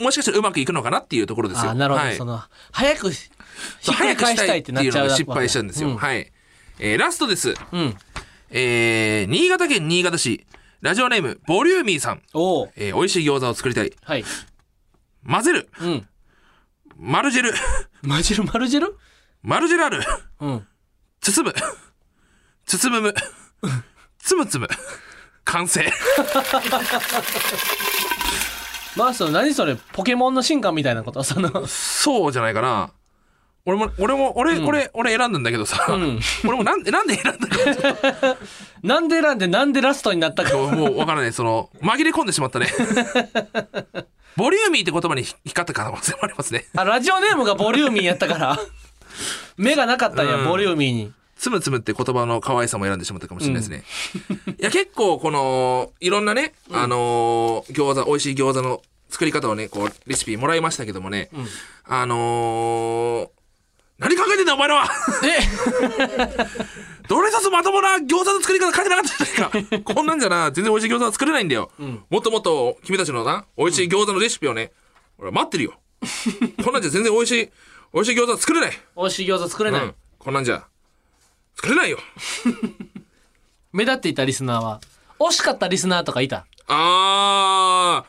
[0.00, 1.70] もしかしたらうまくいくのかなっていうところですよ。
[1.70, 2.06] あ、なるほど。
[2.06, 2.40] はいその、
[2.72, 3.10] 早く、
[3.80, 5.88] ひそうっくしたいってなっちゃう早くしたいっていうのが失敗したんですよ。
[5.90, 6.32] うんはい。
[6.78, 7.54] えーラストです。
[7.72, 7.94] うん。
[8.50, 10.46] えー、新潟県新潟市、
[10.80, 12.22] ラジオネーム、ボリューミーさん。
[12.34, 13.92] おうえー美味しい餃子を作りたい。
[14.02, 14.24] はい。
[15.28, 15.68] 混ぜる。
[15.80, 16.06] うん。
[16.96, 17.52] マルジェル。
[18.02, 18.96] マジルマルジェル
[19.42, 20.02] マルジェラール。
[20.40, 20.66] うん。
[21.20, 21.54] 包む。
[22.66, 23.14] 包むむ。
[24.18, 24.68] つむつむ。
[25.44, 25.84] 完成。
[28.96, 31.22] まあ、その、何それ、ポケモンの進化みたいなこと？
[31.24, 32.92] その、そうじゃないかな。
[33.66, 35.90] 俺も、俺も、俺、これ、俺選んだんだけどさ。
[35.96, 38.36] ん俺もなんで、なんで選んだか
[38.82, 40.54] なんで選んでなんでラストになったか。
[40.58, 41.32] もうわからない。
[41.32, 42.68] その、紛れ込んでしまったね。
[44.36, 46.66] ボリューミーって言葉に引っかかった可能性もありますね。
[46.76, 48.58] あ、ラジオネームがボリューミーやったから。
[49.56, 51.12] 目がなかったんや、うんボリューミーに。
[51.36, 53.84] つむつむって言葉の可愛さも選んでしまったかもしれないですね。
[54.58, 61.30] いや、結構、この、いろんなね、あのー餃子、美味しい餃子の作り方をね、こう、レシピもらいましたけどもね、
[61.86, 63.28] あのー
[63.98, 64.88] 何考えてんだお前らは
[67.08, 71.70] どれ一つまともな餃子の作り方書いてなかったじゃないかこんなんじゃな、全然美味しい餃子は作れないんだよ。
[72.10, 74.72] もっともっと君たちのな、美味しい餃子のレシピをね、
[75.18, 75.74] 俺は待ってるよ。
[76.64, 77.50] こんなんじゃ全然美味しい、
[77.92, 78.78] 美味しい餃子は作れない。
[78.96, 79.82] 美味しい餃子作れない。
[79.82, 79.94] うん。
[80.18, 80.64] こんなんじゃ、
[81.56, 81.98] 作れないよ。
[83.72, 84.80] 目立っていたリスナーは。
[85.20, 86.46] 惜しかったリスナーとかいた？
[86.68, 88.04] あ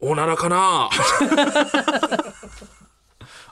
[0.00, 0.88] ー、おならかな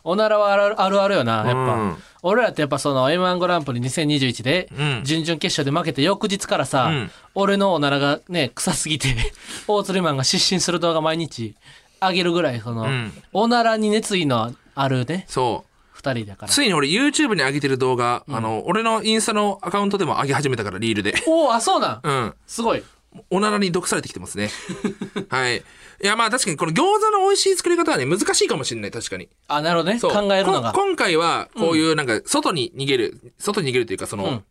[0.05, 1.53] おならはあるあるあるよな、やっぱ。
[1.53, 9.09] うん俺らってやっぱその M1 グランプリ2021でうん、準々決勝で負けて翌日からさ、うん俺のおならがね、臭すぎて、
[9.69, 11.55] 大鶴マンが失神する動画毎日
[12.03, 15.71] 上げるぐらい、その、んおならに熱意のあるね、そう。
[15.93, 16.53] 二人だから。
[16.53, 21.15] ついに俺 YouTube に上げてる動画、あの、俺のインスタのアカウントでも上げ始めたから、リールで。
[21.27, 22.01] おお、あ、そうなん。
[22.03, 22.35] うん。
[22.47, 22.83] すごい。
[23.29, 24.51] おならに毒されてきてますね。
[25.29, 25.63] はい。
[26.03, 29.29] いや、まあ確かにこの餃子の美味しい作り方はね、難しいかもしれない、確かに。
[29.49, 29.99] あ、なるほどね。
[29.99, 30.81] そう考えるのがこ。
[30.81, 34.45] 今回は、こういうなんか、外に逃げる、外に逃げるというか、その、ん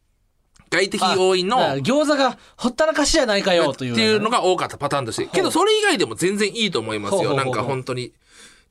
[0.69, 3.93] 外的要因の、餃子がほったらかしじゃないかよという。
[3.93, 5.25] っていうのが多かったパターンとして。
[5.25, 7.33] けど、それ以外でも全然いいと思いますよ。
[7.35, 8.13] なんか本当に。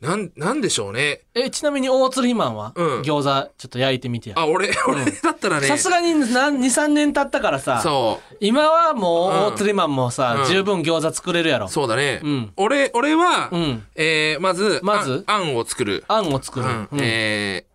[0.00, 1.22] なん、なんでしょうね。
[1.34, 4.37] え、ちなみに大鶴ひまんは、うん餃子ちょっと焼いてみてや。
[4.38, 5.66] あ、俺、俺だったらね。
[5.66, 8.37] さすがに何2、3年経ったからさ、そう。
[8.38, 11.66] 今はもううん大鶴ひまんもさ、うん十分餃子作れるやろ。
[11.66, 12.20] そうだね。
[12.22, 15.24] うん俺、俺は、うんえーまず、まず？
[15.26, 16.04] あんを作る。
[16.06, 16.66] あんを作る。
[16.66, 17.68] うんうんえー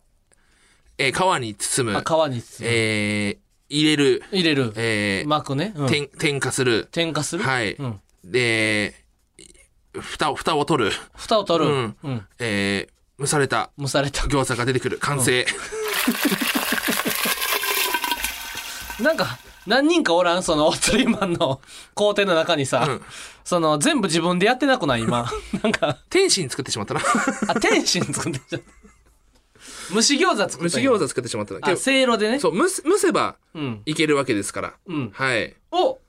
[1.00, 1.98] えー皮に包む。
[1.98, 3.38] あ皮に包むえー
[3.70, 4.24] 入れる。
[4.32, 4.72] 入れる。
[4.78, 5.74] えー巻くね。
[5.76, 6.88] うん添添加する。
[6.92, 7.44] 添加する？
[7.44, 7.74] はい。
[7.74, 8.00] うん。
[8.24, 8.94] で、
[10.00, 10.92] 蓋を、蓋を取る。
[11.16, 11.72] 蓋を取る。
[11.72, 12.28] ううんん。
[12.40, 14.24] えー蒸された蒸された。
[14.24, 14.98] 餃子が出てくる。
[14.98, 15.46] 完成。
[19.00, 20.44] なんか、何人かおらん？
[20.44, 21.62] そのオートリーマンの
[21.94, 23.02] 工程の中にさ、うん
[23.46, 25.02] その全部自分でやってなくない？
[25.02, 25.30] 今
[25.62, 27.02] なんか天津作ってしまったな。
[27.50, 28.62] あ天津作ってんじゃん
[29.94, 31.60] 蒸し餃子作った蒸し餃子作ってしまったな。
[31.60, 32.40] けあどせいろでね？
[32.40, 34.74] そう、蒸す蒸せばうんいけるわけですから。
[34.88, 35.56] うんはい。
[35.72, 36.00] お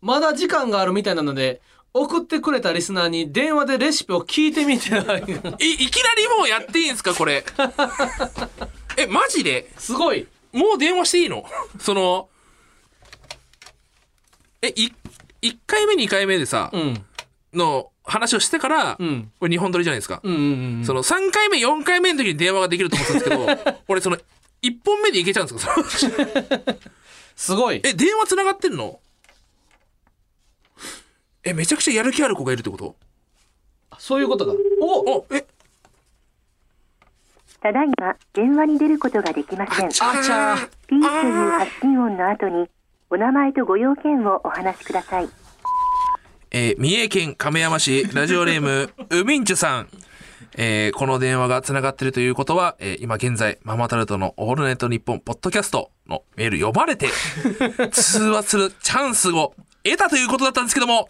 [0.00, 1.60] まだ時間があるみたいなので
[1.94, 5.20] 送ってくれたリスナーに電話でレシピを聞いてみてない
[5.60, 7.44] い、いきなりもうやっていいんですかこれ？
[8.96, 9.70] え、マジで？
[9.78, 10.26] すごい。
[10.52, 11.44] もう電話していいの？
[11.78, 12.28] その、
[14.62, 14.90] え、い、
[15.42, 17.04] 1回目2回目でさ、うん。
[17.52, 19.30] の話をしてから、うん。
[19.38, 20.20] これ2本撮りじゃないですか。
[20.22, 20.40] うんうん
[20.78, 24.16] うんその3回目4回目の時に電話ができると思ってたんですけど、俺その
[24.62, 25.74] 1本目でいけちゃうんですか？
[27.36, 27.80] すごい。
[27.84, 28.98] え、電話繋がってんの？
[31.44, 32.96] え、めちゃくちゃやる気ある子がいるってこと？
[33.98, 34.52] そういうことか。
[34.80, 35.18] お！
[35.18, 35.44] お、え、
[37.60, 39.86] ただいま電話に出ることができません。
[39.86, 40.68] あちゃー。
[40.88, 42.68] ピーという発信音の後に
[43.10, 45.28] お名前とご用件をお話しください。
[46.50, 49.88] えー三重県亀山市ラジオネーム ウミンチュさん。
[50.56, 57.08] えーこの電話が繋がっているということは、えー今現在、ママタルトのオールナイトニッポンポッドキャストのメール呼ばれて、
[57.92, 61.08] 通話するチャンスを得たということだったんですけども、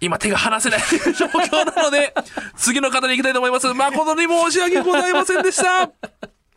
[0.00, 0.80] 今手が離せない
[1.16, 2.14] 状況なので、
[2.56, 3.66] 次の方に行きたいと思います。
[3.72, 5.90] 誠に申し訳ございませんでした。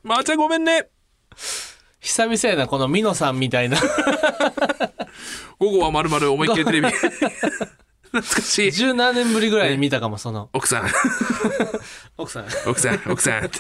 [0.04, 0.88] まー、ちゃんごめんね。
[2.02, 3.78] 久々やなこのミノさんみたいな
[5.60, 6.89] 午後はまるまる思いっきりテレビ。
[8.12, 8.71] 懐かしい。
[8.71, 10.89] 十何年ぶりぐらいに見たかもその奥さん。
[12.17, 13.49] 奥さん奥さん、奥さん。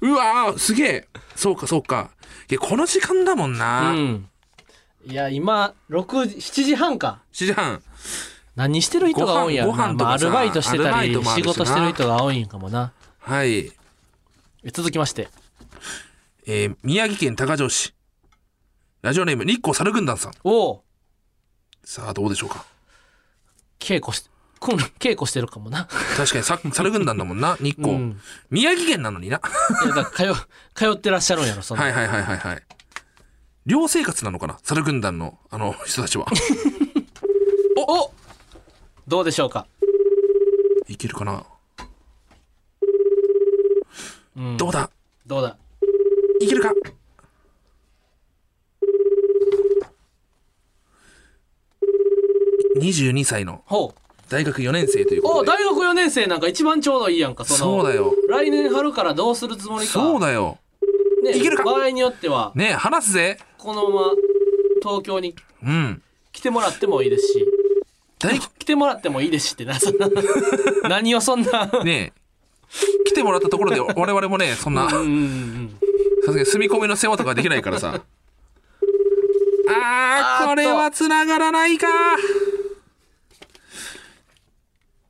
[0.00, 1.08] うわーすげえ。
[1.36, 2.10] そうか、そうか。
[2.50, 3.90] いや、この時間だもんな。
[3.90, 4.28] うん
[5.06, 6.04] いや今6
[6.36, 7.82] 7時半か7時半。
[8.56, 13.66] 何してる人が多いんやろな、ご飯ご飯とかさまあ、アルバイトしてたり仕事してる人が多いんかもなはい。
[13.66, 13.72] え
[14.72, 15.28] 続きまして
[16.46, 17.94] えー宮城県高城市。
[19.02, 20.32] ラジオネーム、日光猿軍団さん。
[20.44, 20.84] おお
[21.84, 22.64] さあ、どうでしょうか？
[23.78, 24.24] 稽古し
[24.98, 25.86] 稽古してるかもな
[26.16, 27.90] 確かにさ、猿軍団だもんな、 日光。
[27.94, 29.38] うん宮城県なのにな。
[29.38, 29.40] い
[30.16, 30.32] 通
[30.74, 32.62] 通ってらっしゃるんやろその、はいはいはいはいはい。
[33.66, 34.58] 寮生活なのかな？
[34.62, 36.26] 猿軍団の、あの 人たちは。
[37.76, 38.10] お
[39.08, 39.66] どうでしょうか、
[40.88, 41.44] いけるかな？
[44.36, 44.90] うん、どうだ？
[45.26, 45.56] どうだ？
[46.40, 46.72] いけるか
[52.76, 53.62] ？22歳の
[54.28, 55.50] 大学4年生ということで。
[55.52, 57.58] お大学4年生なんか一番ちょうどいいやんかその。
[57.82, 58.14] そうだよ。
[58.28, 59.92] 来年春からどうするつもりか。
[59.92, 60.58] そうだよ。
[61.24, 61.64] ね、いけるか？
[61.64, 63.38] 場合によってはねえ、話すぜ。
[63.58, 64.12] このまま
[64.82, 66.02] 東京にうん。
[66.32, 67.46] 来てもらってもいいですし
[68.18, 70.08] 大来てもらってもいいですしってなそんな
[70.88, 75.04] 何をそんなねえ、来てもらったところで 我々もね、そんな、さすが
[76.40, 78.00] に住み込みの世話とかできないからさ。
[79.68, 81.86] あー、これは繋がらないか。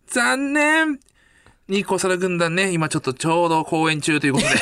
[0.08, 1.00] 残念。
[1.66, 4.52] ニコサラ軍団ね、今ちょっとちょうど公演中ということで。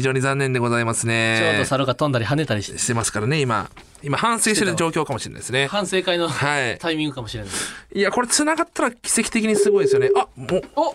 [0.00, 1.38] 非常に残念でございますね。
[1.38, 3.70] ちょうど猿が飛んだり跳ねたりしてしてますからね、今。
[4.02, 5.66] 今反省してる状況かもしれないですね。
[5.66, 6.78] 反省会のはい。
[6.78, 7.52] タイミングかもしれない
[7.92, 10.08] いや、これ繋がったら奇跡的にすごいですよね。
[10.16, 10.94] あ、もう、おま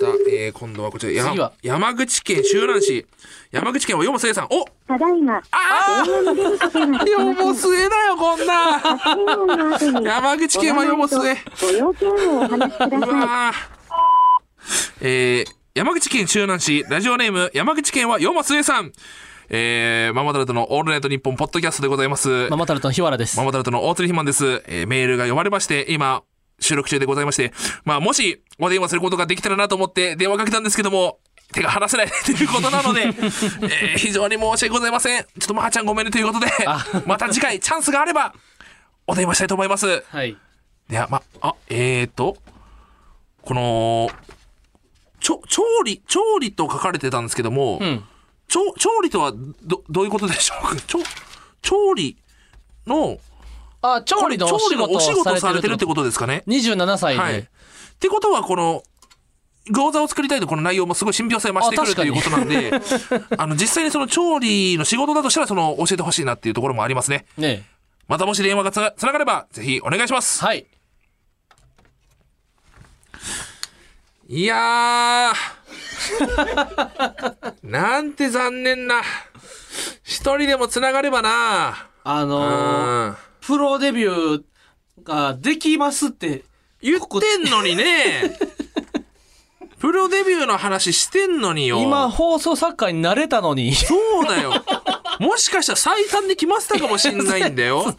[0.00, 3.04] た、えー、今度はこちら、や次は山口県周南市。
[3.50, 4.44] 山口県はよもすえさん。
[4.50, 7.18] おただいまあ電話に出ることができよ。
[7.34, 11.36] もすえだよ、こんな山口県はよもすえ。
[11.60, 13.78] ご用件をお話しくだうさい。
[15.00, 18.90] えー、山口県周南市、ラジオネーム、山口県はよもすえさん。
[19.48, 22.48] えー、ママタルトのオールナイトニッポンポッドキャストでございます。
[22.50, 24.64] ママタルトの日原ですママタルトの大鶴ひまんです。
[24.66, 26.24] えーメールが読まれまして、今、
[26.58, 27.52] 収録中でございまして、
[27.84, 31.20] まあ、もし、お電話することができたらなと思って電話かけたんですけども、
[31.52, 35.22] 手が離せない ということなので、えー非常に申し訳ございません。
[35.22, 38.34] ちょっとまーちゃんごめんねということであ、また次回チャンスがあれば、
[39.06, 40.02] お電話したいと思います。
[40.10, 40.36] はい
[40.90, 42.36] では、ま、あ、えーと、
[43.42, 44.10] この、
[45.20, 48.04] ちょ、調理、調理と書かれてたんですけども、うん
[48.48, 50.76] 調調理とはど、どういうことでしょうか？
[50.86, 50.98] 調、
[51.60, 52.16] 調理
[52.86, 53.18] の、
[53.82, 57.38] あ調理のお仕調理のお仕事されてるってことですかね？27歳で、はい。
[57.40, 57.44] っ
[58.00, 58.82] てことは、この、
[59.70, 62.72] 餃子を作りたいとこの内容もすごい信憑性増してくるということなんで、
[63.36, 67.26] あの、実際にその調理の仕事だとしたら、その、教えてほしいなっていうところもありますね。
[67.36, 67.64] ね
[68.06, 70.42] またもし電話がつながれば、ぜひお願いします。
[70.42, 70.66] はい
[74.30, 75.34] いやー。
[77.66, 79.00] なんて残念な。
[80.04, 81.88] 一人でもつながればな。
[82.04, 83.16] あのーうん。
[83.40, 84.42] プロデビュー
[85.02, 86.44] ができますって
[86.82, 88.38] 言ってんのにね。
[89.80, 91.80] プロデビューの話してんのによ。
[91.80, 93.74] 今、放送作家になれたのに。
[93.74, 94.52] そうだよ。
[95.18, 97.94] もしかしたら最短で決まってたかもしんないんだよ。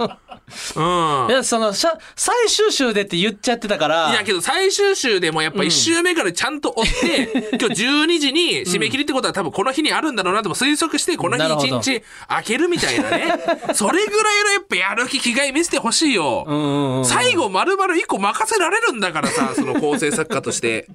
[0.76, 0.82] う
[1.28, 1.28] ん。
[1.30, 4.12] いや、その、しゃ最終週でって言っちゃってたから。
[4.12, 13.34] いやけど最終週でもやっぱ1週目からちゃんと追って、 今日12時に締め切りってことは多分この日にあるんだろうなとも推測してこの日なるほど1日開けるみたいなね。
[13.74, 16.46] それぐらいのやっぱやる気気概見せてほしいよ。
[16.48, 17.06] うんうんうん。
[17.06, 20.88] 最後丸々1個任せられるんだからさ、その構成作家として。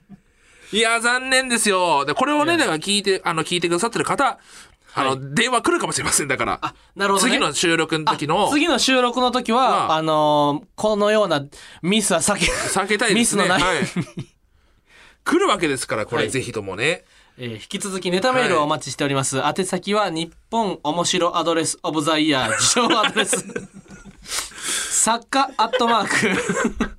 [0.73, 2.05] いや、残念ですよ。
[2.05, 4.39] で、これをね、だから聞いて、あの、聞いてくださってる方、
[4.97, 6.29] あの、電話来るかもしれません。
[6.29, 6.75] だから。
[6.95, 11.45] なるほどね次の収録の時の、次の収録の時は、ああのーこのような
[11.83, 13.45] ミスは避け、避けたいですね。
[13.45, 13.85] ミスのない、はい。
[15.25, 17.05] 来るわけですから、これ、はいぜひともね。
[17.37, 19.39] えー引き続きネタメールをお待ちしております。
[19.39, 23.45] 宛先は日本おもしろアドレスオブザイヤー自称アドレス。
[25.03, 26.95] 作家アットマーク。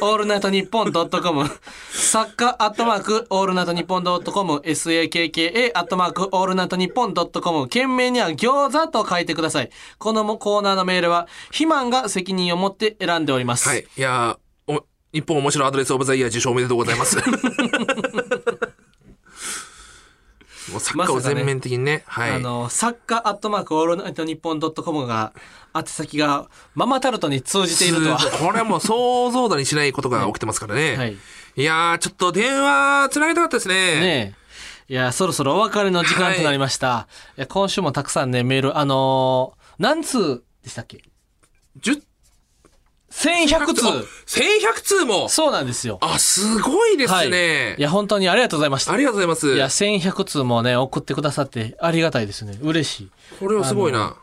[0.00, 1.44] オールナイトニッポンドットコム。
[1.90, 4.54] 作家アットマーク、オールナイトニッポンドットコム。
[4.64, 7.68] sakka アットマーク、オールナイトニッポンドットコム。
[7.68, 9.70] 件名には餃子と書いてください。
[9.98, 13.68] このコーナーのメールは、肥満が責任を持って選んでおります。
[13.68, 13.86] はい。
[13.96, 17.16] いやーお日本面白いアドレスオブザイヤー受賞おめでとうございます。
[20.70, 22.32] もうサッカーを全面的にね、はい。
[22.32, 25.32] あの、作家アットマークオールナイトニッポンドットコムが、
[25.74, 28.18] 宛先がママタルトに通じているとは。
[28.18, 30.96] これはもう想像だにしないことが起きてますからね。
[30.98, 31.16] はい。
[31.56, 33.74] いやー、ちょっと電話つなげたかったですね。
[34.00, 34.34] ね
[34.88, 34.92] え。
[34.92, 37.08] いや、そろそろお別れの時間となりました。
[37.36, 41.02] い、や、今週もたくさんね、メール、あのー何通でしたっけ
[41.80, 42.02] ？10
[43.16, 43.84] ?1100 通。
[44.26, 45.98] 1100通もそうなんですよ。
[46.02, 47.30] あ、すごいですはい。
[47.30, 47.76] ね。
[47.78, 48.92] いや、本当にありがとうございました。
[48.92, 49.54] ありがとうございます。
[49.54, 52.58] いや、1100通もね、送ってくださってありがたいですね。
[52.60, 53.10] 嬉しい。
[53.40, 54.16] これはすごいな。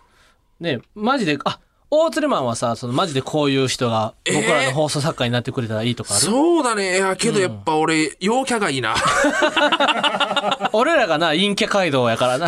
[0.59, 1.59] ね、マジで、あ、
[1.95, 4.35] 大鶴マンはさ、そのマジでこういう人がえー？
[4.35, 6.97] 僕らの放送作家になってくれたらいいとかある、そうだね。
[6.97, 8.95] いや、けどやっぱ俺、陽キャがいいな。
[10.73, 12.47] 俺らがな、陰キャ街道やからな。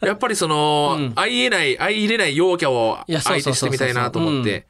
[0.00, 4.66] やっぱりその、相入れない、相入れない陽キャを相手してみたいなと思って。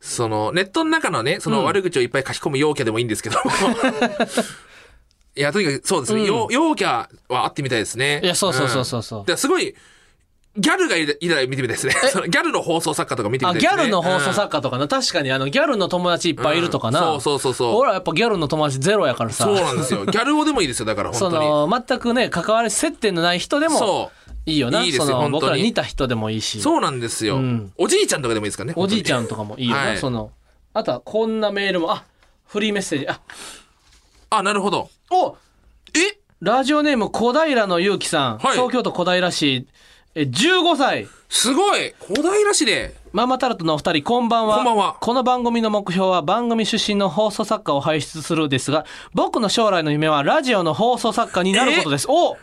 [0.00, 3.38] その、ネットの中のね、その悪口をいっぱい書き込む陽キャでもいいんですけど。
[5.36, 6.26] いや、とにかくそうですね。
[6.26, 8.20] 陽陽キャは会ってみたいですね。
[8.22, 9.24] いや、そうそうそうそうそう。
[9.26, 9.74] ですごい、
[10.56, 11.92] ギャルがいたら見てみたいですね。
[12.10, 13.76] そのギャルの放送作家とか見てみあ、たいですね。
[13.76, 16.98] ギャルの放送家作家とかな、確かにあの、ギャルの友達いっぱいいるとかな。
[17.00, 17.74] そうそうそうそう。
[17.76, 19.44] 俺はやっぱギャルの友達ゼロやからさ。
[19.44, 20.04] そうなんですよ。
[20.06, 20.86] ギャル語でもいいですよ。
[20.86, 21.48] だからそ本当に。
[21.48, 24.19] の、全くね、関わり、接点のない人でもそう。
[24.50, 24.82] いいよな。
[24.82, 26.60] いいですよその本僕ら似た人でもいいし。
[26.60, 28.72] そうなんですよ、うんおじいちゃんとかでもいいですかね。
[28.76, 29.24] おじいちゃん。
[29.24, 29.82] んとかもいいよな。
[29.82, 30.30] はいその、
[30.74, 32.04] あとはこんなメールも、あ、
[32.46, 33.08] フリーメッセージ。
[33.08, 33.20] あ、
[34.30, 34.90] あ、なるほど。
[35.10, 35.36] お
[35.94, 36.18] え？
[36.40, 38.38] ラジオネーム小平のゆうきさん。
[38.38, 39.66] はい東京都小平市。
[40.14, 41.06] え、15歳。
[41.28, 42.94] すごい小平市で。
[43.12, 44.56] ママタルトのお二人、こんばんは。
[44.56, 48.84] こんばんはこの番組の目標は番組出身の放送作家を輩出するですが、
[49.14, 52.06] 僕の将来の夢はラジオの放送作家になることです。
[52.08, 52.36] お。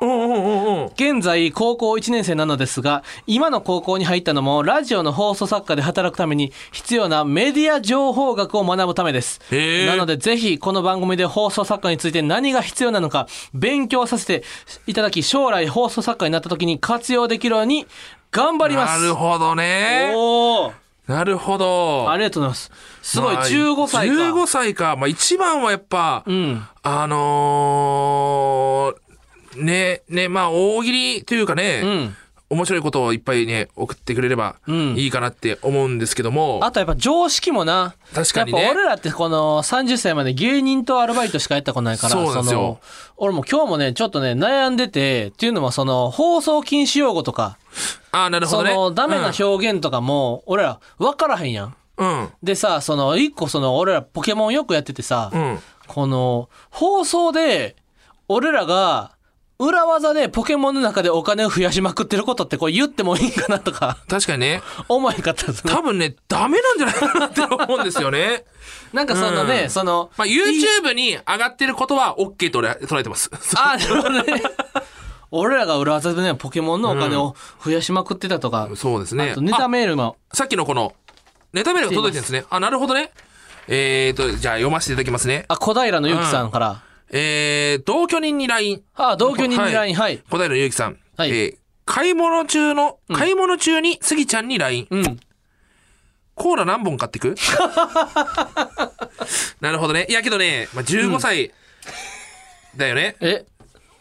[0.00, 9.40] 現在高校1年生なのですが今の高校に入ったのもラジオの放送作家で働くために必要なメディア情報学を学ぶためです。
[9.86, 14.42] なのでぜひこの番組で放送作家について何が必要なのか勉強させて
[14.86, 17.86] いただき将来放送作家になった時に活用できるように
[18.32, 19.00] 頑張ります。
[19.00, 20.12] なるほどね。
[20.14, 20.72] おー。
[21.06, 22.10] なるほど。
[22.10, 22.70] ありがとうございます。
[23.02, 24.14] すごいまあ15歳か。
[24.14, 24.96] 15歳か。
[24.96, 26.66] まあ一番はやっぱ、うん。
[26.82, 29.03] あのー、
[29.56, 32.16] ね、ね、まあ大喜利というかね、うん
[32.50, 36.60] 面白いことをいっぱいね、送ってくれればんいいかなって思うんですけども。
[36.62, 42.80] あとやっぱ常識もな確かにねやっぱ俺らってこの30歳まで芸人とアルバイトしかやったことないからそうなんですよの
[43.16, 47.58] 俺も今日もねちょっとね悩んでてっていうのもその放送禁止用語とか、
[48.12, 48.74] あ、なるほそどね。
[48.74, 51.76] のダメな表現とかも俺ら分からへんやん。
[51.96, 52.28] うん。
[52.42, 55.58] でさその一個その俺らポケモンよくやっててさ、うん。
[55.86, 57.76] この放送で
[58.28, 59.13] 俺らが
[59.58, 64.62] 裏技でポケモンの中でお金を増やしまくってることってこれ言ってもいいんかなとか確かにね。
[64.88, 68.44] 思えんかったですね多分ね、ダメなんじゃないかなって思うんですよね。
[68.92, 73.30] なんかそのね、うんそのまあ、YouTube に上がってることは OK と俺は捉えてます。
[73.56, 74.42] あなるほどね。
[75.30, 79.40] 俺らが裏技でね、ポケモンのお金を増やしまくってたとか、そうですねあと。
[79.40, 80.94] ネタメールも、あさっきのこの、
[81.52, 82.44] ネタメールが届いてるんですね。
[82.50, 83.10] あ、なるほどね。
[83.66, 85.44] えーと、じゃあ読ませていただきますね。
[85.48, 88.82] あ、小平のゆきさんから、えー、同居人に LINE。
[88.94, 90.22] あ、同居人に LINE、はい。
[90.30, 90.98] 小平ゆうきさん。
[91.16, 94.86] はいえー買い物中の、買い物中にスギちゃんに LINE。
[94.90, 95.20] うん。
[96.34, 97.34] コーラ何本買ってく？
[99.60, 100.06] なるほどね。
[100.08, 101.52] いやけどね、まあ、15歳
[102.76, 103.16] だよね。
[103.20, 103.44] え、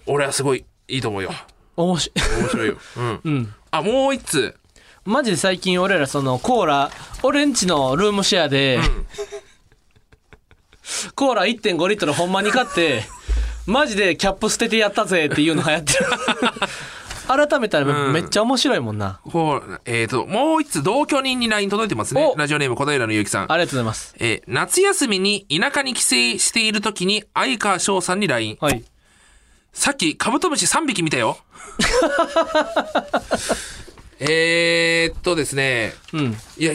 [0.05, 1.31] 俺はすごいいいと思うよ。
[1.75, 2.39] 面白い。
[2.39, 2.77] 面白いよ。
[2.97, 3.21] うん。
[3.23, 3.53] うん。
[3.71, 4.55] あ、もう一つ。
[5.05, 6.91] マジで最近俺らそのコーラ、
[7.23, 8.79] 俺んちのルームシェアで、
[11.15, 13.03] コーラ1.5リットルほんまに買って、
[13.65, 16.05] マジでキャップ捨ててやったぜっていうの流行ってる
[17.47, 22.37] 改めたらうんめっちゃ面白いもんな、こう、えっ、と、もう一つ同居人に LINE 届いてますねお。
[22.37, 23.51] ラジオネーム小平のゆうきさん。
[23.51, 26.07] ありがとうございますえー夏休みに田舎に帰省
[26.39, 28.57] している時に相川翔さんに LINE。
[28.59, 28.83] はい
[29.71, 31.37] さっきカブトムシ3匹見たよ。
[34.19, 35.93] えーっとですね。
[36.13, 36.73] うんいや、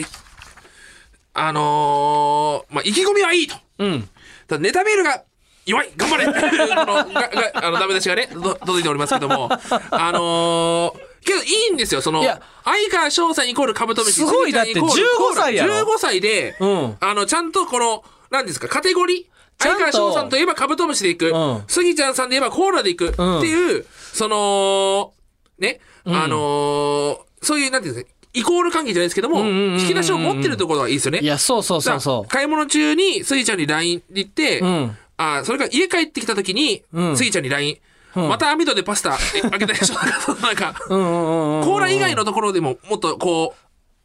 [1.33, 3.55] あのーまあ、意気込みはいいと。
[3.79, 4.09] うん。
[4.47, 5.23] ただネタメールが
[5.65, 5.91] 弱い。
[5.95, 6.25] 頑張れ。
[6.25, 6.39] この
[6.85, 9.49] ががあのダメ出しがねど届いておりますけども。
[9.91, 12.01] あのーけどいいんですよ。
[12.01, 14.51] そのいや相川翔さんイコールカブトムシすごい。
[14.53, 15.73] だって杉ちゃんイコール15歳やろ。
[15.73, 16.97] 15歳で、うん。
[16.99, 19.25] あのちゃんとこの何ですかカテゴリー？
[19.61, 19.79] ちゃんと。
[19.79, 21.63] 相川翔さんといえばカブトムシでいく、うん。
[21.67, 23.09] スギちゃんさんで言えばコーラでいく。
[23.09, 25.13] っていう、その
[25.59, 31.19] ね、あのーそういうなんていうんですかイコール関係じゃないですけども、んうんうんうん引き出しを持ってるところはいいですよね。
[31.19, 34.97] いやそうそうそうそだから買い物中にスギちゃんに LINE で言って、うん。
[35.17, 37.17] あそれから家帰ってきた時に、うん。
[37.17, 37.77] スギちゃんに LINE、
[38.15, 39.95] また網戸でパスタえ開けたでしょ？
[40.41, 41.65] なんか、ううんうんうんうん。
[41.65, 43.55] コーラ以外のところでももっとこ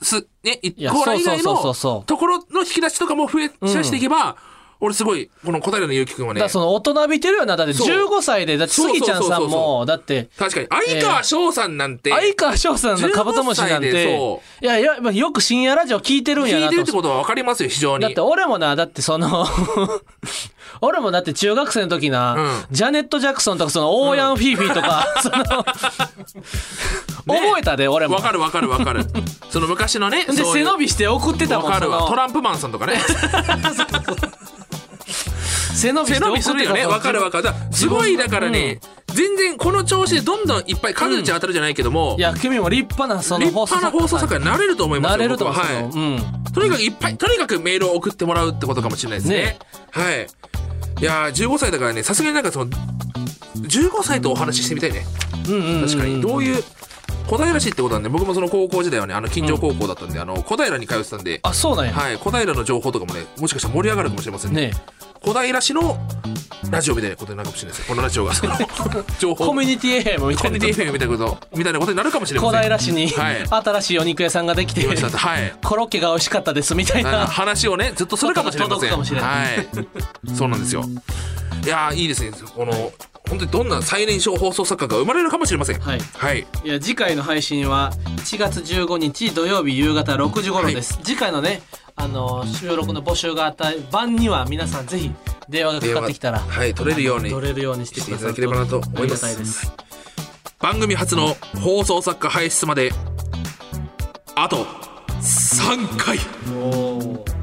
[0.01, 4.37] う、す、ね、コーラ以外のところの引き出しとかも増やしていけば、
[4.85, 6.41] 俺すごい、この小平のゆうきくんはね。
[6.41, 7.57] だから、その大人びてるよな。
[7.57, 7.89] だってそう。
[7.89, 14.19] 15歳でだってスギちゃんさんもだって確かに、相川翔さんなんて、相川翔さんのカブトムシなん15歳でて。
[14.19, 18.03] そいやいやまあよく深夜ラジオ聞いてるんや聞いてるってことは分かりますよ、非常に。
[18.03, 19.47] だって俺もなだってその
[20.83, 22.65] 俺もだって中学生の時な、うん。
[22.71, 25.45] ジャネット・ジャクソンとかそのオーヤン・フィーフィーとか、その
[27.27, 28.17] 覚えたで俺も。
[28.17, 29.05] わかるわかるわかる。
[29.49, 32.07] その昔のね、で背伸びして送ってたもんわかるわ。
[32.07, 33.01] トランプマンさんとかね。
[35.75, 36.87] 背伸びびするよね。
[36.87, 37.51] わかるわかる。
[37.73, 45.19] すごいだからね、全然この調子でどんどんいっぱい数打ち当たるじゃないけども、いや君も立派なその立派な放送作家になれると思いますよ。
[45.19, 45.81] なれると思う、僕はは
[46.49, 46.53] い。
[46.53, 49.37] とにかくいっぱい、とにかくメールを送ってもらうってことかもしれないですね。
[49.37, 49.59] ね
[49.91, 50.27] はい。
[51.01, 55.05] いやー、15歳だからね、さすがになんかその、15歳とお話ししてみたいね。
[55.49, 56.21] うんうんうん確かに。
[56.21, 56.63] どういう、
[57.27, 64.69] 小平市ってことなんで、僕もその高校時代はね、あの、近所高校だったんで、あの、小平に通ってたんで、あそうなんや、はい、小平の情報とかもね、もしかしたら盛り上がるかもしれませんね。
[64.69, 64.73] ね
[65.25, 65.99] 小平市の
[66.71, 67.89] ラジオみたいなことになるかもしれないです。
[67.89, 67.95] よ。
[67.95, 68.55] このラジオが、その、
[69.19, 69.47] 情報。
[69.47, 72.63] コミュニティ FM みたいなコミュニティ FM みたいなこと、みたいなことになるかもしれま小せん。
[72.63, 73.47] 平市にはい。
[73.47, 74.83] 新しいお肉屋さんができて。
[74.83, 75.17] 言いました。
[75.17, 75.55] はい。
[75.63, 77.27] コロッケが美味しかったですみたいな。
[77.27, 78.81] 話をねずっとするかもしれません。
[78.81, 80.35] 届くかもしれなはい。
[80.35, 80.85] そうなんですよ。
[81.65, 82.33] いやーいいですね。
[82.55, 82.93] この
[83.29, 85.81] 本当にどんな最年少放送作家が生まれるかもしれません。
[85.81, 86.01] はい。
[86.01, 86.47] はい。
[86.65, 91.63] いや次回の配信は1月15日土曜日夕方6時頃です、次回のね
[91.97, 95.13] あの収録の募集があった晩には皆さんぜひ
[95.49, 99.25] 電話がかかってきたら電話はい取れるように取れるようにしてくださるしていただければなと思います。
[99.25, 99.73] ありがたいです。
[100.61, 102.93] 番組初の放送作家輩出まで
[104.35, 104.67] あと
[105.21, 106.19] 3回。
[106.53, 107.34] おー